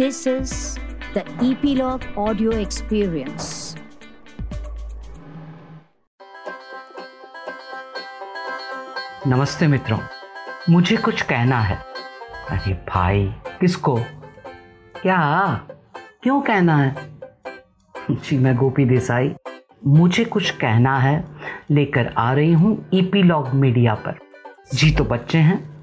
[0.00, 0.50] This is
[1.14, 3.44] the Epilogue Audio Experience.
[9.26, 9.98] नमस्ते मित्रों,
[10.70, 11.76] मुझे कुछ कहना है।
[12.50, 13.96] अरे भाई, किसको?
[15.02, 15.52] क्या?
[16.22, 17.18] क्यों कहना है?
[18.10, 19.34] जी, मैं गोपी देसाई।
[19.86, 21.24] मुझे कुछ कहना है,
[21.70, 24.18] लेकर आ रही हूँ ईपीलॉग मीडिया पर।
[24.74, 25.76] जी तो बच्चे हैं।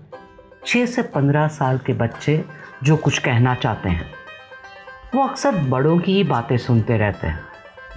[0.66, 4.14] छः से पंद्रह साल के बच्चे जो कुछ कहना चाहते हैं।
[5.16, 7.40] वो अक्सर बड़ों की ही बातें सुनते रहते हैं।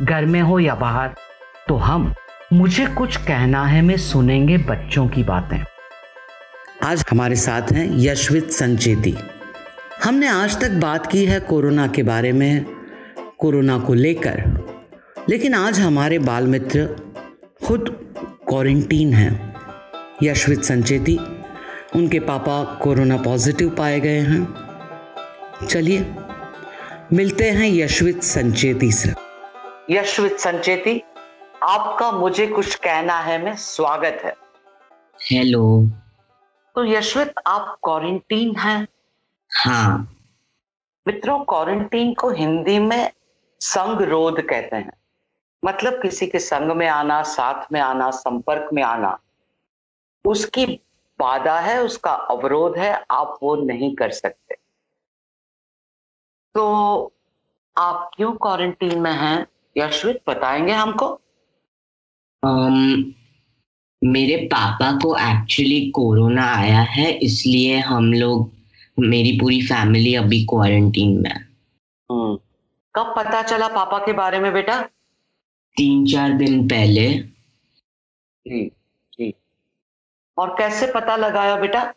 [0.02, 1.10] घर में हो या बाहर
[1.68, 2.14] तो हम
[2.52, 5.64] मुझे कुछ कहना है, में सुनेंगे बच्चों की बातें।
[6.84, 9.16] आज हमारे साथ हैं यशवित संचेती।
[10.04, 12.66] हमने आज तक बात की है कोरोना के बारे में,
[13.38, 14.66] कोरोना को लेकर।
[15.28, 16.96] लेकिन आज हमारे बाल मित्र
[17.64, 17.96] खुद
[18.48, 19.56] क्वारंटीन हैं।
[20.22, 21.18] यशवित संचेती,
[21.96, 24.65] उनके पापा कोरोना पॉजिटिव पाए गए हैं।
[25.64, 26.14] चलिए
[27.12, 29.14] मिलते हैं यशवित संचेती से।
[29.90, 31.02] यशवित संचेती
[31.62, 34.36] आपका मुझे कुछ कहना है में स्वागत है।
[35.22, 35.90] हेलो।
[36.74, 38.88] तो यशवित आप क्वारंटीन हैं?
[39.50, 40.16] हाँ।
[41.06, 43.12] मित्रों क्वारंटीन को हिंदी में
[43.60, 44.92] संग रोध कहते हैं।
[45.64, 49.18] मतलब किसी के संग में आना साथ में आना संपर्क में आना।
[50.24, 50.66] उसकी
[51.18, 54.65] बाधा है उसका अवरोध है आप वो नहीं कर सकते।
[56.56, 57.12] तो
[57.78, 59.46] आप क्यों क्वारंटीन में हैं?
[59.78, 61.20] यशवित बताएँगे हमको?
[62.46, 63.04] Um,
[64.04, 68.52] मेरे पापा को एक्चुअली कोरोना आया है इसलिए हम लोग
[68.98, 71.34] मेरी पूरी फैमिली अभी क्वारंटीन में
[72.10, 72.38] हम्म,
[72.94, 74.82] कब पता चला पापा के बारे में बेटा?
[75.76, 77.18] तीन चार दिन पहले।
[78.46, 78.66] जी
[79.18, 79.34] जी।
[80.38, 81.94] और कैसे पता लगाया बेटा?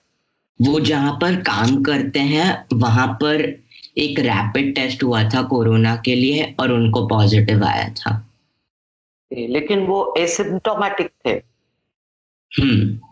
[0.62, 3.64] वो जहाँ पर काम करते हैं वहाँ पर
[3.98, 8.26] एक रैपिड टेस्ट हुआ था कोरोना के लिए और उनको पॉजिटिव आया था।
[9.34, 11.32] लेकिन वो एसिम्टोमेटिक थे।
[12.62, 13.08] हम्म।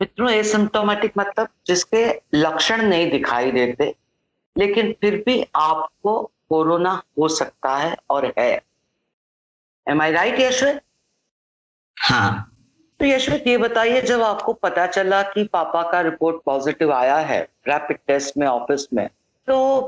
[0.00, 3.94] मित्रों एसिम्टोमेटिक मतलब जिसके लक्षण नहीं दिखाई देते
[4.58, 8.62] लेकिन फिर भी आपको कोरोना हो सकता है और है।
[9.88, 10.80] एम आई राइट यशवित
[11.98, 12.48] हाँ।
[13.00, 17.48] तो यशवित ये बताइए जब आपको पता चला कि पापा का रिपोर्ट पॉजिटिव आया है
[17.68, 19.08] रैपिड टेस्ट में ऑफ़िस में
[19.46, 19.86] तो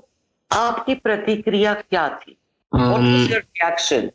[0.50, 2.37] आपकी प्रतिक्रिया क्या थी?
[2.72, 4.10] रिएक्शन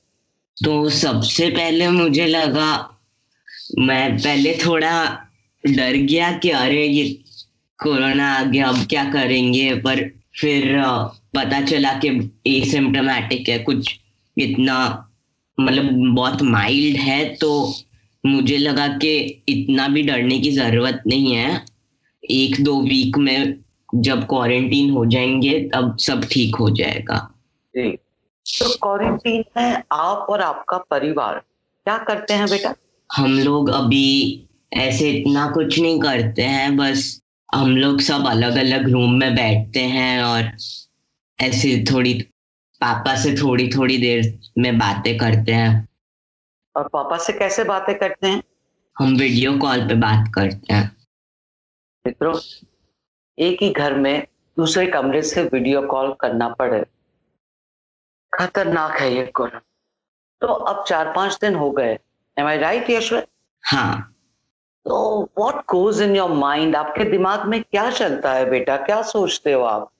[0.57, 2.71] तो सबसे पहले मुझे लगा
[3.79, 4.93] मैं पहले थोड़ा
[5.63, 7.09] डर गया कि अरे ये
[7.79, 9.73] कोरोना आ गया अब क्या करेंगे?
[9.75, 10.09] पर
[10.39, 10.81] फिर
[11.35, 12.09] पता चला कि
[12.47, 13.95] एसिम्टोमेटिक है कुछ
[14.37, 14.77] इतना
[15.57, 17.51] मतलब बहुत माइल्ड है तो
[18.23, 19.15] मुझे लगा कि
[19.49, 21.65] इतना भी डरने की ज़रूरत नहीं है।
[22.23, 23.55] एक दो वीक में
[23.95, 27.33] जब क्वारंटीन हो जाएँगे तब सब ठीक हो जाएगा।
[27.75, 27.97] जी।
[28.45, 31.35] तो क्वारंटीन में आप और आपका परिवार
[31.83, 32.73] क्या करते हैं बेटा?
[33.13, 37.21] हम लोग अभी ऐसे इतना कुछ नहीं करते हैं बस
[37.55, 40.51] हम लोग सब अलग अलग रूम में बैठते हैं और
[41.39, 42.13] ऐसे थोड़ी
[42.81, 45.89] पापा से थोड़ी थोड़ी देर में बातें करते हैं।
[46.75, 48.43] और पापा से कैसे बातें करते हैं?
[48.99, 50.97] हम वीडियो कॉल पे बात करते हैं।
[52.07, 52.33] मित्रों
[53.39, 54.27] एक ही घर में
[54.57, 56.83] दूसरे कमरे से वीडियो कॉल करना पड़े।
[58.33, 59.61] खतरनाक है ये कोरोना
[60.41, 61.97] तो अब चार पाँच दिन हो गए।
[62.37, 63.27] एम आई राइट यशवंत
[63.63, 64.15] हाँ।
[64.85, 68.77] तो what goes in your mind आपके दिमाग में क्या चलता है बेटा?
[68.77, 69.91] क्या सोचते हो आप?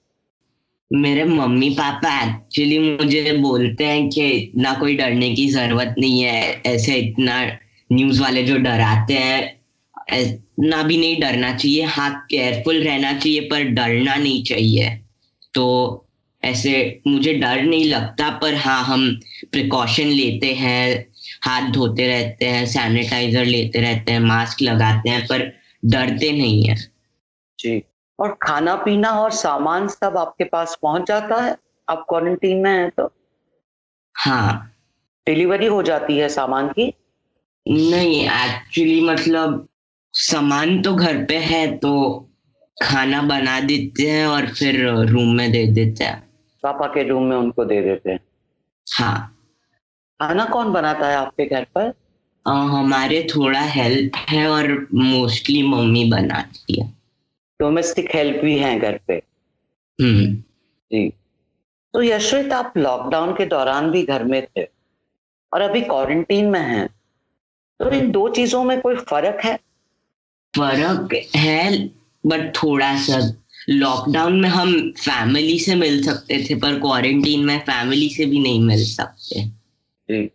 [0.90, 6.62] मेरे मम्मी पापा एक्चुअली मुझे बोलते हैं कि इतना कोई डरने की ज़रूरत नहीं है।
[6.66, 7.44] ऐसे इतना
[7.92, 9.59] न्यूज़ वाले जो डराते हैं
[10.12, 15.00] इतना भी नहीं डरना चाहिए हाँ केयरफुल रहना चाहिए पर डरना नहीं चाहिए।
[15.54, 16.06] तो
[16.44, 19.20] ऐसे मुझे डर नहीं लगता पर हाँ हम
[19.52, 21.06] प्रिकॉशन लेते हैं
[21.44, 25.52] हाथ धोते रहते हैं सैनिटाइजर लेते रहते हैं मास्क लगाते हैं पर
[25.84, 26.76] डरते नहीं है।
[27.58, 27.82] जी।
[28.18, 31.56] और खाना पीना और सामान सब आपके पास पहुँच जाता है?
[31.88, 33.12] आप क्वारंटीन में हैं तो?
[34.14, 34.76] हाँ।
[35.26, 36.94] डिलीवरी हो जाती है सामान की?
[37.68, 39.68] नहीं एक्चुअली मतलब
[40.22, 42.26] सामान तो घर पे है तो
[42.82, 46.28] खाना बना देते हैं और फिर रूम में दे देते हैं।
[46.62, 48.20] पापा के रूम में उनको दे देते हैं।
[48.98, 49.36] हाँ।
[50.22, 51.84] खाना कौन बनाता है आपके घर पर?
[52.46, 56.88] अ, हमारे थोड़ा हेल्प है और मोस्टली मम्मी बनाती है।
[57.60, 59.14] डोमेस्टिक हेल्प भी है घर पे?
[60.00, 60.34] हम्म।
[60.92, 61.08] जी।
[61.94, 64.64] तो यशवित आप लॉकडाउन के दौरान भी घर में थे
[65.52, 66.88] और अभी क्वारंटीन में हैं।
[67.78, 69.69] तो इन दो चीज़ों में कोई फ़र्क है?
[70.56, 71.88] फ़र्क है
[72.26, 73.18] बट थोड़ा सा
[73.68, 78.60] लॉकडाउन में हम फैमिली से मिल सकते थे पर क्वारंटीन में फैमिली से भी नहीं
[78.60, 79.44] मिल सकते।
[80.10, 80.26] जी।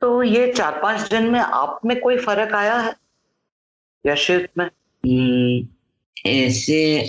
[0.00, 2.92] तो ये चार पाँच दिन में आप में कोई फ़र्क आया है?
[4.06, 4.64] या शिफ्ट में?
[4.64, 5.66] हम्म,
[6.30, 7.08] ऐसे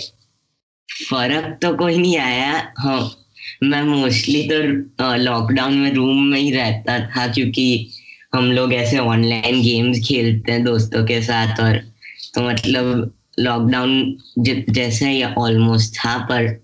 [1.10, 3.18] फ़र्क तो कोई नहीं आया। हाँ
[3.62, 7.88] मैं मोस्टली तो लॉकडाउन में रूम में ही रहता था क्योंकि
[8.34, 11.91] हम लोग ऐसे ऑनलाइन गेम्स खेलते हैं दोस्तों के साथ और
[12.34, 16.54] तो मतलब लॉकडाउन जैसा ही ऑलमोस्ट था पर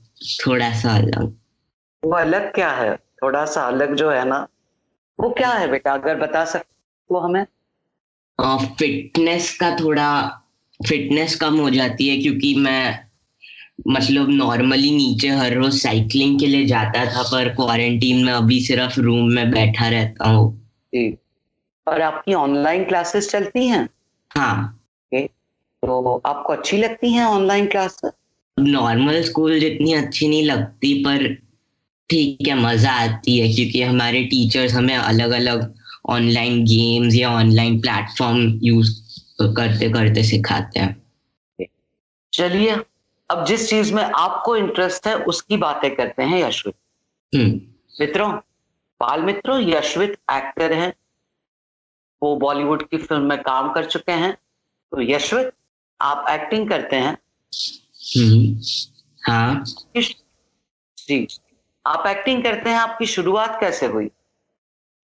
[0.46, 1.36] थोड़ा सा अलग।
[2.04, 2.96] वो अलग क्या है?
[3.22, 4.46] थोड़ा सा अलग जो है ना
[5.18, 5.92] वो क्या है बेटा?
[5.92, 6.74] अगर बता सकते
[7.10, 7.44] वो हमें
[8.78, 10.08] फिटनेस का थोड़ा
[10.80, 12.98] फिटनेस कम हो जाती है क्योंकि मैं
[13.88, 19.00] मतलब नॉर्मली नीचे हर रोज साइकिलिंग के लिए जाता था पर क्वारंटीन में अभी सिर्फ़
[19.00, 20.70] रूम में बैठा रहता हूँ।
[21.86, 23.88] और आपकी ऑनलाइन क्लासेस चलती हैं?
[24.36, 24.74] हाँ।
[25.82, 28.00] तो आपको अच्छी लगती हैं ऑनलाइन क्लास
[28.58, 31.34] नॉर्मल स्कूल जितनी अच्छी नहीं लगती पर
[32.10, 35.75] ठीक है मज़ा आती है क्योंकि हमारे टीचर्स हमें अलग अलग
[36.08, 38.92] ऑनलाइन गेम्स या ऑनलाइन प्लेटफॉर्म यूज़
[39.42, 41.66] करते करते सिखाते हैं।
[42.32, 42.76] चलिए
[43.30, 46.75] अब जिस चीज़ में आपको इंटरेस्ट है उसकी बातें करते हैं यशवित
[47.32, 47.60] हम्म।
[48.00, 48.32] मित्रों
[49.00, 50.92] बाल मित्रों यशवित एक्टर हैं।
[52.22, 54.32] वो बॉलीवुड की फ़िल्म में काम कर चुके हैं।
[54.92, 55.52] तो यशवित
[56.00, 57.18] आप एक्टिंग करते हैं।
[58.16, 58.60] हम्म,
[59.22, 59.64] हाँ।
[61.08, 61.26] जी।
[61.86, 64.08] आप एक्टिंग करते हैं आपकी शुरुआत कैसे हुई?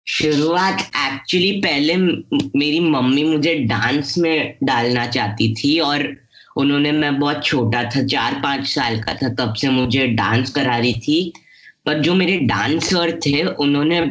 [0.07, 1.97] शुरुआत एक्चुअली पहले
[2.59, 6.17] मेरी मम्मी मुझे डांस में डालना चाहती थी और
[6.55, 10.77] उन्होंने मैं बहुत छोटा था चार पाँच साल का था तब से मुझे डांस करा
[10.77, 11.33] रही थी।
[11.85, 14.01] पर जो मेरे डांसर थे उन्होंने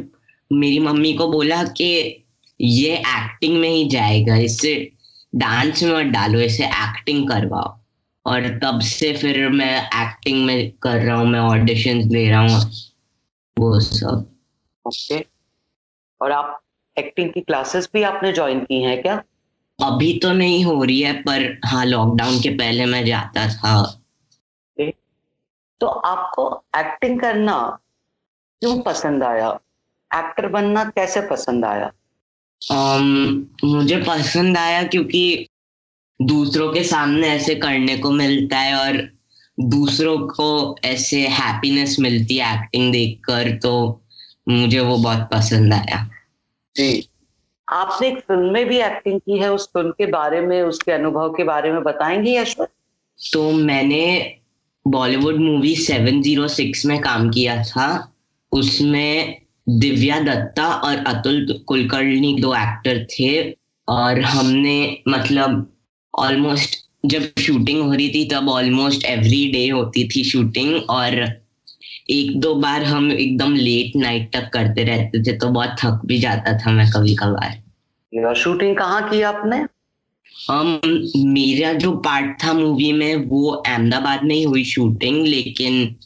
[0.52, 2.24] मेरी मम्मी को बोला कि
[2.60, 4.92] ये एक्टिंग में ही जाएगा इससे
[5.32, 7.78] डांस में मत डालो इसे एक्टिंग करवाओ।
[8.26, 12.60] और तब से फिर मैं एक्टिंग में कर रहा हूँ मैं ऑडिशन दे रहा हूँ
[13.56, 14.26] वो सब।
[14.84, 15.18] ओके
[16.20, 16.60] और आप
[16.96, 19.22] एक्टिंग की क्लासेस भी आपने ज्वाइन की हैं क्या?
[19.78, 23.82] अभी तो नहीं हो रही है पर हाँ लॉकडाउन के पहले मैं जाता था।
[25.80, 26.44] तो आपको
[26.76, 27.58] एक्टिंग करना
[28.62, 29.48] क्यों पसंद आया?
[30.10, 31.90] एक्टर बनना कैसे पसंद आया?
[32.70, 35.48] Um, मुझे पसंद आया क्योंकि
[36.22, 39.08] दूसरों के सामने ऐसे करने को मिलता है और
[39.60, 44.02] दूसरों को ऐसे हैप्पीनेस मिलती है एक्टिंग देखकर तो
[44.48, 46.10] मुझे वो बहुत पसंद आया।
[46.76, 47.08] जी।
[47.68, 51.28] आपने एक फ़िल्म में भी एक्टिंग की है उस फ़िल्म के बारे में उसके अनुभव
[51.28, 52.68] के बारे में बताएँगे यशवंत
[53.32, 54.34] तो मैंने
[54.88, 58.12] Bollywood movie seven zero six में काम किया था
[58.52, 63.56] उसमें दिव्या दत्ता और अतुल कुलकर्णी दो एक्टर थे
[63.88, 65.72] और हमने मतलब
[66.18, 66.76] ऑलमोस्ट
[67.06, 71.42] जब शूटिंग हो रही थी तब ऑलमोस्ट एवरी डे होती थी शूटिंग और
[72.10, 76.18] एक दो बार हम एकदम लेट नाइट तक करते रहते थे तो बहुत थक भी
[76.18, 79.56] जाता था मैं कभी कभार। शूटिंग कहाँ की आपने?
[80.50, 80.80] हम
[81.16, 85.96] मेरा जो पार्ट था मूवी में वो अहमदाबाद में ही हुई शूटिंग लेकिन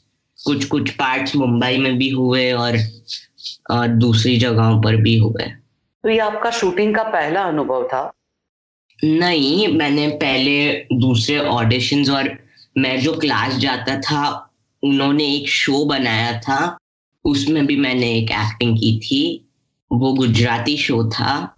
[0.45, 2.79] कुछ कुछ पार्ट्स मुंबई में भी हुए और, और
[3.71, 5.45] दूसरी जगहों पर भी हुए
[6.05, 8.13] तो ये आपका शूटिंग का पहला अनुभव था?
[9.05, 12.39] नहीं मैंने पहले दूसरे ऑडिशंस और
[12.79, 14.51] मैं जो क्लास जाता था
[14.83, 16.79] उन्होंने एक शो बनाया था।
[17.25, 19.49] उसमें भी मैंने एक एक्टिंग की थी।
[19.93, 21.57] वो गुजराती शो था।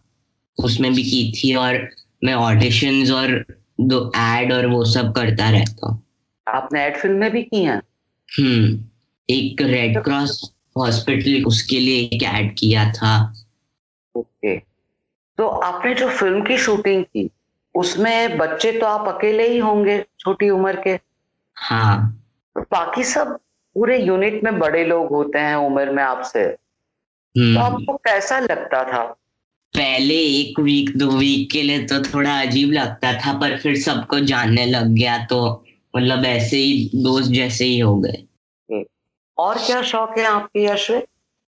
[0.59, 1.89] उसमें भी की थी और
[2.25, 3.45] मैं ऑडिशंस और
[3.81, 6.03] दो एड और वो सब करता रहता हूँ।
[6.49, 7.81] आपने एड फ़िल्म में भी की हैं?
[8.29, 8.85] हम्म
[9.31, 13.35] एक रेड क्रॉस हॉस्पिटल उसके लिए एक एड किया था?
[14.15, 14.57] ओके
[15.39, 17.31] तो आपने जो फ़िल्म की शूटिंग की
[17.75, 20.99] उसमें बच्चे तो आप अकेले ही होंगे छोटी उम्र के।
[21.57, 22.25] हाँ।
[22.57, 23.39] तो बाकी सब
[23.77, 28.83] पूरे यूनिट में बड़े लोग होते हैं उम्र में आपसे। तो हम्म। आपको कैसा लगता
[28.85, 29.05] था?
[29.75, 34.21] पहले एक वीक दो वीक के लिए तो थोड़ा अजीब लगता था पर फिर सबको
[34.21, 35.65] जानने लग गया तो
[35.97, 38.25] मतलब ऐसे ही दोस्त जैसे ही हो गए।
[39.39, 41.07] और क्या शौक है आपके यशवे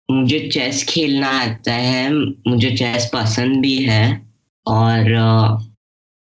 [0.10, 2.12] मुझे चेस खेलना आता है,
[2.48, 4.06] मुझे चेस पसंद भी है
[4.66, 5.10] और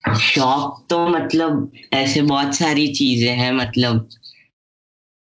[0.04, 4.08] शौक तो मतलब ऐसे बहुत सारी चीज़ें हैं मतलब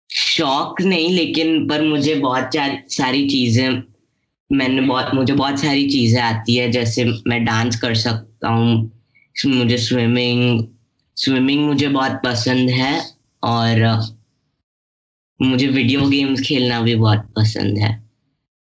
[0.09, 2.49] शौक नहीं लेकिन पर मुझे बहुत
[2.91, 3.83] सारी चीज़ें,
[4.49, 8.91] मैंने बहुत, मुझे बहुत सारी चीज़ें आती है, जैसे मैं डांस कर सकता हूँ,
[9.47, 10.63] मुझे स्विमिंग
[11.17, 12.93] स्विमिंग मुझे बहुत पसंद है
[13.43, 13.81] और
[15.41, 18.03] मुझे वीडियो गेम्स खेलना भी बहुत पसंद है।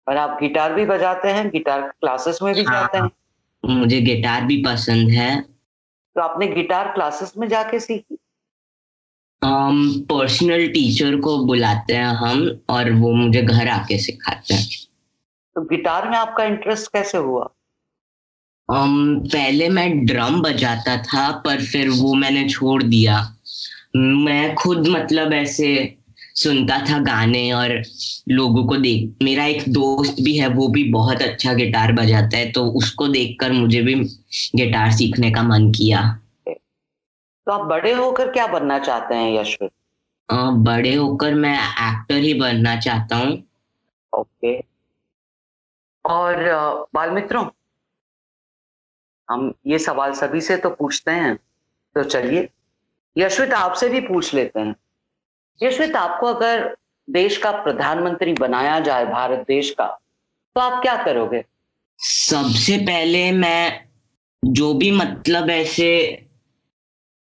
[0.07, 3.09] और आप गिटार भी बजाते हैं गिटार क्लासेस में भी हाँ, जाते हैं?
[3.75, 5.41] मुझे गिटार भी पसंद है।
[6.15, 8.17] तो आपने गिटार क्लासेस में जाके सीखी?
[10.01, 14.69] पर्सनल um, टीचर को बुलाते हैं हम और वो मुझे घर आके सिखाते हैं।
[15.55, 17.49] तो गिटार में आपका इंटरेस्ट कैसे हुआ?
[18.71, 23.35] um, पहले मैं ड्रम बजाता था पर फिर वो मैंने छोड़ दिया।
[23.95, 25.98] मैं खुद मतलब ऐसे
[26.39, 27.71] सुनता था गाने और
[28.29, 32.51] लोगों को देख मेरा एक दोस्त भी है वो भी बहुत अच्छा गिटार बजाता है
[32.51, 33.95] तो उसको देखकर मुझे भी
[34.55, 36.01] गिटार सीखने का मन किया।
[36.47, 39.71] तो आप बड़े होकर क्या बनना चाहते हैं यशवंत
[40.65, 43.37] बड़े होकर मैं एक्टर ही बनना चाहता हूँ।
[44.13, 44.57] ओके।
[46.05, 46.43] और
[46.93, 47.45] बाल मित्रों
[49.29, 51.35] हम ये सवाल सभी से तो पूछते हैं
[51.95, 52.47] तो चलिए।
[53.15, 54.75] यशवित आपसे भी पूछ लेते हैं।
[55.61, 56.75] यशवित आपको अगर
[57.07, 59.85] देश का प्रधानमंत्री बनाया जाए, भारत देश का
[60.55, 61.43] तो आप क्या करोगे?
[61.99, 63.85] सबसे पहले मैं
[64.43, 65.89] जो भी मतलब ऐसे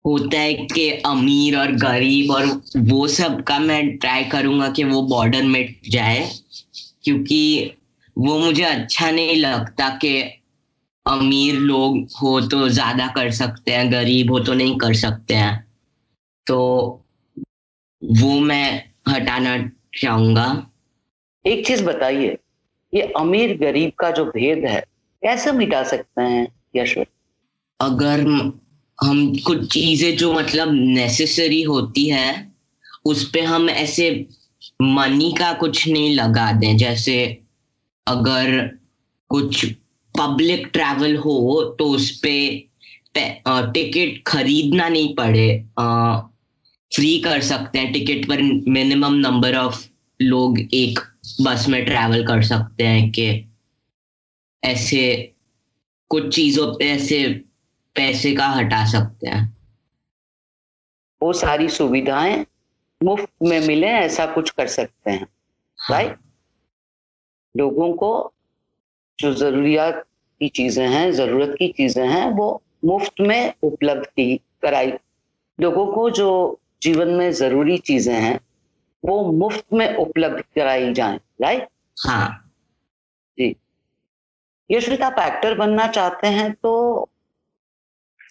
[0.05, 2.47] होता है कि अमीर और गरीब और
[2.91, 6.29] वो सब का मैं ट्राई करूँगा कि वो बॉर्डर मिट जाए,
[7.05, 7.73] क्योंकि
[8.17, 10.21] वो मुझे अच्छा नहीं लगता कि
[11.07, 15.65] अमीर लोग हो तो ज़्यादा कर सकते हैं, गरीब हो तो नहीं कर सकते हैं।
[16.47, 17.03] तो
[18.07, 19.57] वो मैं हटाना
[19.99, 20.47] चाहूँगा।
[21.45, 22.37] एक चीज़ बताइए
[22.93, 24.81] ये अमीर गरीब का जो भेद है
[25.23, 26.47] कैसे मिटा सकते हैं
[26.77, 27.09] यशवंत?
[27.81, 28.21] अगर
[28.99, 32.53] हम कुछ चीज़ें जो मतलब नेसेसरी होती है
[33.05, 34.11] उस पे हम ऐसे
[34.83, 37.17] मनी का कुछ नहीं लगा दें। जैसे
[38.07, 38.71] अगर
[39.31, 39.65] कुछ
[40.15, 42.37] पब्लिक ट्रैवल हो तो उस पे
[43.17, 45.49] टिकट खरीदना नहीं पड़े।
[46.97, 49.85] फ्री कर सकते हैं टिकट पर मिनिमम नंबर ऑफ़
[50.23, 50.99] लोग एक
[51.43, 53.27] बस में ट्रैवल कर सकते हैं कि
[54.65, 55.35] ऐसे
[56.11, 57.29] कुछ चीज़ों पे ऐसे
[57.97, 59.57] पैसे का हटा सकते हैं।
[61.23, 62.45] वो सारी सुविधाएँ
[63.03, 65.27] मुफ़्त में मिले ऐसा कुछ कर सकते हैं।
[65.79, 65.91] हाँ.
[65.91, 66.19] राइट
[67.57, 68.33] लोगों को
[69.19, 70.05] जो जरूरियात
[70.41, 74.93] की चीज़ें हैं ज़रूरत की चीज़ें हैं वो मुफ़्त में उपलब्ध की कराई
[75.61, 78.41] लोगों को जो जीवन में ज़रूरी चीज़ें हैं
[79.05, 81.69] वो मुफ़्त में उपलब्ध कराई जाए राइट
[82.07, 82.53] हाँ।
[83.39, 83.57] जी।
[84.71, 87.09] यशवित आप एक्टर बनना चाहते हैं तो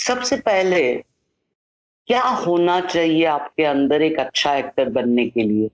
[0.08, 0.94] सबसे पहले
[2.08, 5.66] क्या होना चाहिए आपके अंदर एक अच्छा एक्टर बनने के लिए?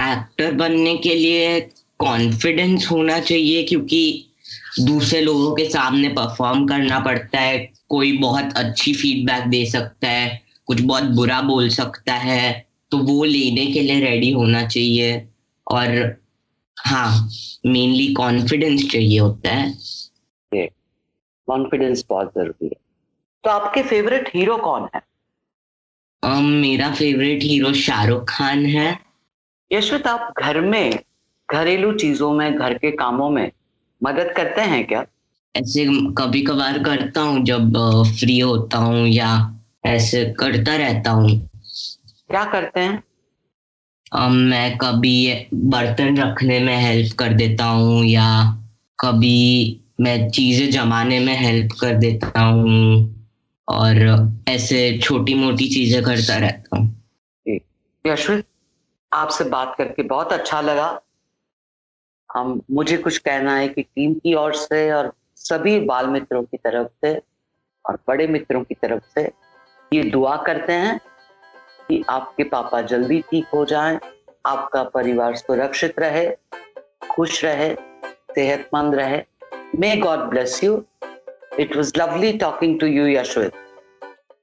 [0.00, 1.60] एक्टर बनने के लिए
[1.98, 4.24] कॉन्फिडेंस होना चाहिए क्योंकि
[4.80, 10.47] दूसरे लोगों के सामने परफॉर्म करना पड़ता है कोई बहुत अच्छी फीडबैक दे सकता है।
[10.68, 15.28] कुछ बहुत बुरा बोल सकता है तो वो लेने के लिए रेडी होना चाहिए।
[15.70, 16.16] और
[16.78, 17.28] हाँ
[17.66, 19.74] मेनली कॉन्फिडेंस चाहिए होता है।
[21.46, 22.76] कॉन्फिडेंस बहुत ज़रूरी है।
[23.44, 25.02] तो आपके फेवरेट हीरो कौन है?
[26.24, 28.98] um, मेरा फेवरेट हीरो शाहरुख खान है।
[29.72, 30.98] यशवंत आप घर में
[31.52, 33.50] घरेलू चीज़ों में घर के कामों में
[34.02, 35.06] मदद करते हैं क्या?
[35.56, 37.76] ऐसे कभी कभार करता हूँ जब
[38.18, 39.57] फ्री होता हूँ या
[39.88, 41.48] ऐसे करता रहता हूँ।
[42.30, 43.02] क्या करते हैं?
[44.14, 48.54] um, मैं कभी बर्तन रखने में हेल्प कर देता हूँ या
[49.00, 53.14] कभी मैं चीज़ें जमाने में हेल्प कर देता हूँ
[53.68, 53.96] और
[54.48, 57.04] ऐसे छोटी मोटी चीज़ें करता रहता हूँ।
[58.06, 58.46] यशवित
[59.12, 61.00] आपसे बात करके बहुत अच्छा लगा।
[62.36, 66.56] हम मुझे कुछ कहना है कि टीम की ओर से और सभी बाल मित्रों की
[66.56, 67.22] तरफ़ से
[67.86, 69.47] और बड़े मित्रों की तरफ़ से
[69.92, 70.98] ये दुआ करते हैं
[71.88, 73.98] कि आपके पापा जल्दी ठीक हो जाएँ,
[74.46, 76.26] आपका परिवार सुरक्षित रहे
[77.10, 77.74] खुश रहे
[78.34, 79.22] सेहतमंद रहे।
[79.78, 80.82] May God bless you
[81.58, 83.52] it was lovely talking to you Yashwit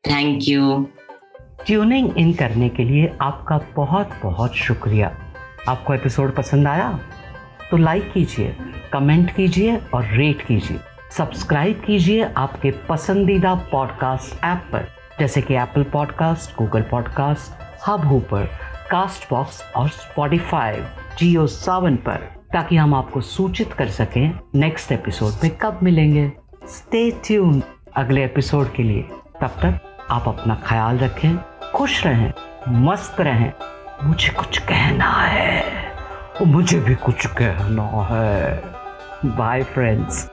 [0.08, 0.88] thank you
[1.66, 5.16] tuning in करने के लिए आपका बहुत बहुत शुक्रिया।
[5.68, 6.92] आपको एपिसोड पसंद आया?
[7.72, 8.56] तो लाइक कीजिए
[8.94, 10.80] कमेंट कीजिए और रेट कीजिए।
[11.12, 17.64] सब्सक्राइब कीजिए आपके पसंदीदा पॉडकास्ट ऐप पर। जैसे कि Apple podcast Google podcast
[18.08, 18.46] Hubhopper
[19.30, 20.84] Castbox और स्पॉटिफाई
[21.20, 22.16] जियो सावन पर,
[22.54, 26.32] ताकि हम आपको सूचित कर सकें नेक्स्ट एपिसोड में कब मिलेंगे।
[26.68, 27.64] स्टे ट्यून
[27.96, 29.02] अगले एपिसोड के लिए।
[29.42, 29.82] तब तक
[30.12, 31.38] आप अपना ख्याल रखें,
[31.76, 32.34] खुश रहें,
[32.70, 33.54] मस्त रहें।
[34.04, 35.64] मुझे कुछ कहना है।
[36.46, 38.64] मुझे भी कुछ कहना है।
[39.26, 40.32] Bye friends